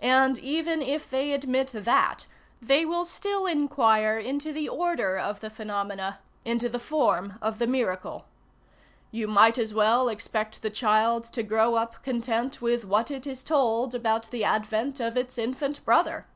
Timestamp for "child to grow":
10.70-11.74